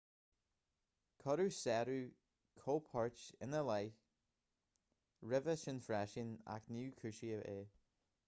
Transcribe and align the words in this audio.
cuireadh 1.23 1.51
sárú 1.57 1.97
cóipchirt 2.61 3.27
ina 3.47 3.61
leith 3.67 3.99
roimhe 5.33 5.55
sin 5.65 5.83
freisin 5.89 6.31
ach 6.55 6.73
níor 6.77 6.97
cúisíodh 7.03 7.47
é 7.55 7.61